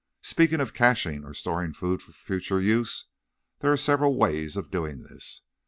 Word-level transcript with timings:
Speaking 0.23 0.59
of 0.59 0.73
caching 0.73 1.23
or 1.23 1.31
storing 1.31 1.73
food 1.73 2.01
for 2.01 2.11
future 2.11 2.59
use, 2.59 3.05
there 3.59 3.71
are 3.71 3.77
several 3.77 4.15
ways 4.17 4.57
of 4.57 4.71
doing 4.71 5.03
this. 5.03 5.41